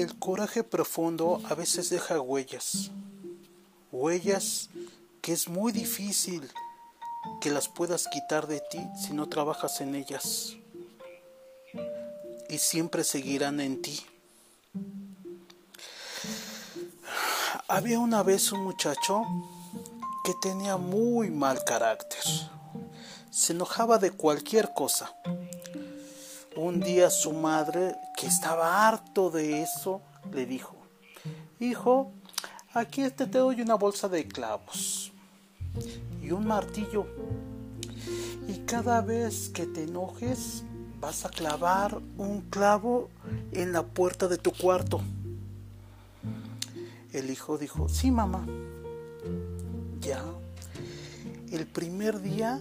[0.00, 2.90] El coraje profundo a veces deja huellas,
[3.92, 4.70] huellas
[5.20, 6.50] que es muy difícil
[7.42, 10.56] que las puedas quitar de ti si no trabajas en ellas
[12.48, 14.00] y siempre seguirán en ti.
[17.68, 19.20] Había una vez un muchacho
[20.24, 22.24] que tenía muy mal carácter.
[23.30, 25.14] Se enojaba de cualquier cosa.
[26.62, 30.76] Un día su madre, que estaba harto de eso, le dijo,
[31.58, 32.12] Hijo,
[32.74, 35.10] aquí te, doy una bolsa de clavos
[36.22, 37.06] y un martillo.
[38.46, 40.62] Y cada vez que te enojes,
[41.00, 43.08] vas a clavar un clavo
[43.52, 45.00] en la puerta de tu cuarto.
[47.14, 48.46] El hijo dijo, sí, mamá.
[50.02, 50.22] Ya.
[51.50, 52.60] El primer día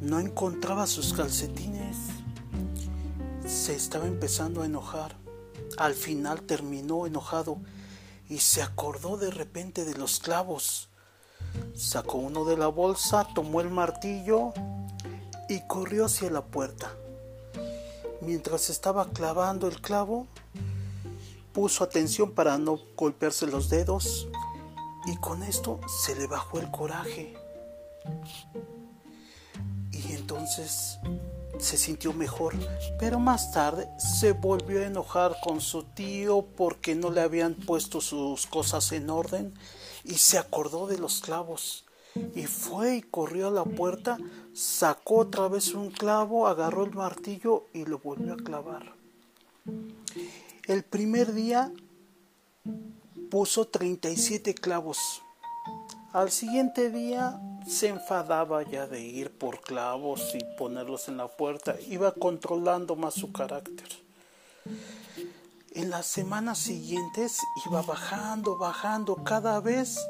[0.00, 2.19] no encontraba sus calcetines.
[3.50, 5.16] Se estaba empezando a enojar.
[5.76, 7.58] Al final terminó enojado
[8.28, 10.88] y se acordó de repente de los clavos.
[11.74, 14.52] Sacó uno de la bolsa, tomó el martillo
[15.48, 16.94] y corrió hacia la puerta.
[18.20, 20.28] Mientras estaba clavando el clavo,
[21.52, 24.28] puso atención para no golpearse los dedos
[25.06, 27.34] y con esto se le bajó el coraje.
[29.90, 31.00] Y entonces
[31.62, 32.54] se sintió mejor,
[32.98, 38.00] pero más tarde se volvió a enojar con su tío porque no le habían puesto
[38.00, 39.54] sus cosas en orden
[40.04, 41.84] y se acordó de los clavos.
[42.34, 44.18] Y fue y corrió a la puerta,
[44.52, 48.94] sacó otra vez un clavo, agarró el martillo y lo volvió a clavar.
[50.66, 51.72] El primer día
[53.30, 55.22] puso 37 clavos.
[56.12, 61.76] Al siguiente día se enfadaba ya de ir por clavos y ponerlos en la puerta.
[61.88, 63.86] Iba controlando más su carácter.
[65.72, 69.22] En las semanas siguientes iba bajando, bajando.
[69.22, 70.04] Cada vez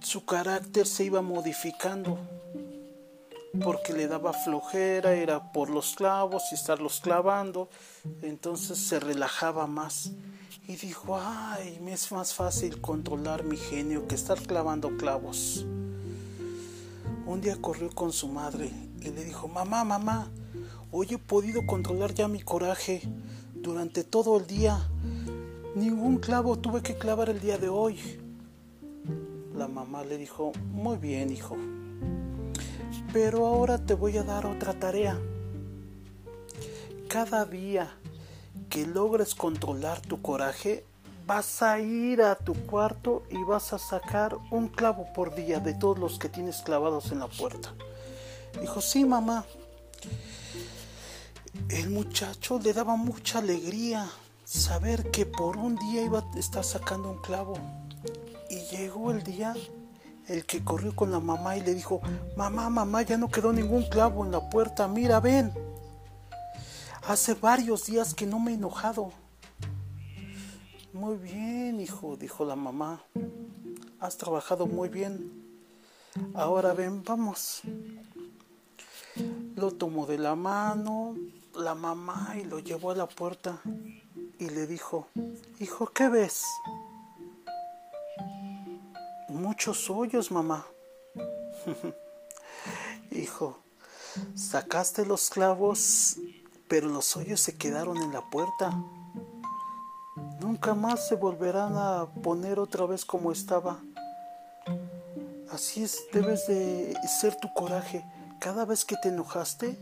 [0.00, 2.18] su carácter se iba modificando
[3.62, 7.68] porque le daba flojera, era por los clavos y estarlos clavando,
[8.22, 10.12] entonces se relajaba más
[10.68, 15.64] y dijo, ay, me es más fácil controlar mi genio que estar clavando clavos.
[17.24, 18.70] Un día corrió con su madre
[19.00, 20.30] y le dijo, mamá, mamá,
[20.92, 23.00] hoy he podido controlar ya mi coraje
[23.54, 24.78] durante todo el día.
[25.74, 27.98] Ningún clavo tuve que clavar el día de hoy.
[29.56, 31.56] La mamá le dijo, muy bien, hijo,
[33.10, 35.18] pero ahora te voy a dar otra tarea.
[37.08, 37.90] Cada día
[38.68, 40.84] que logres controlar tu coraje,
[41.26, 45.74] vas a ir a tu cuarto y vas a sacar un clavo por día de
[45.74, 47.74] todos los que tienes clavados en la puerta.
[48.60, 49.44] Dijo, sí, mamá.
[51.68, 54.08] El muchacho le daba mucha alegría
[54.44, 57.58] saber que por un día iba a estar sacando un clavo.
[58.48, 59.54] Y llegó el día
[60.28, 62.00] el que corrió con la mamá y le dijo,
[62.36, 65.52] mamá, mamá, ya no quedó ningún clavo en la puerta, mira, ven.
[67.08, 69.12] Hace varios días que no me he enojado.
[70.92, 73.02] Muy bien, hijo, dijo la mamá.
[73.98, 75.32] Has trabajado muy bien.
[76.34, 77.62] Ahora ven, vamos.
[79.56, 81.16] Lo tomó de la mano
[81.58, 83.60] la mamá y lo llevó a la puerta
[84.38, 85.08] y le dijo,
[85.58, 86.44] hijo, ¿qué ves?
[89.28, 90.66] Muchos hoyos, mamá.
[93.10, 93.58] Hijo,
[94.34, 96.16] sacaste los clavos,
[96.68, 98.70] pero los hoyos se quedaron en la puerta.
[100.40, 103.80] Nunca más se volverán a poner otra vez como estaba.
[105.50, 108.04] Así es, debes de ser tu coraje.
[108.38, 109.78] Cada vez que te enojaste,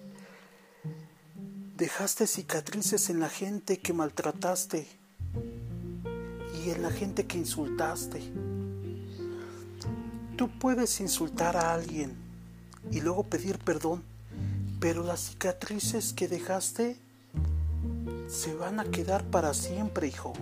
[1.76, 4.86] dejaste cicatrices en la gente que maltrataste
[6.64, 8.22] y en la gente que insultaste.
[10.36, 12.16] Tú puedes insultar a alguien
[12.90, 14.04] y luego pedir perdón,
[14.80, 16.96] pero las cicatrices que dejaste
[18.28, 20.32] se van a quedar para siempre, hijo.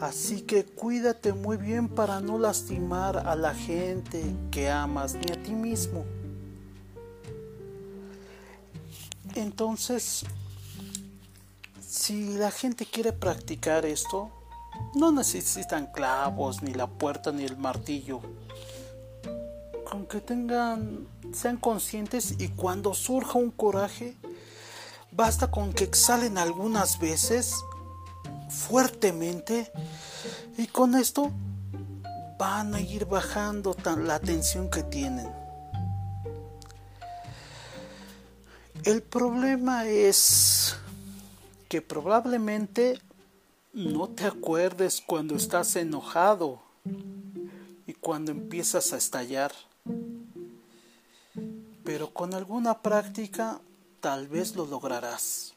[0.00, 5.42] Así que cuídate muy bien para no lastimar a la gente que amas ni a
[5.42, 6.04] ti mismo.
[9.34, 10.24] Entonces,
[11.86, 14.30] si la gente quiere practicar esto,
[14.94, 18.20] no necesitan clavos, ni la puerta, ni el martillo.
[20.08, 24.16] Aunque tengan, sean conscientes y cuando surja un coraje,
[25.10, 27.56] basta con que exhalen algunas veces
[28.48, 29.72] fuertemente
[30.56, 31.32] y con esto
[32.38, 35.28] van a ir bajando la tensión que tienen.
[38.84, 40.76] El problema es
[41.68, 43.00] que probablemente
[43.72, 46.62] no te acuerdes cuando estás enojado
[47.88, 49.50] y cuando empiezas a estallar.
[51.86, 53.60] Pero con alguna práctica
[54.00, 55.54] tal vez lo lograrás.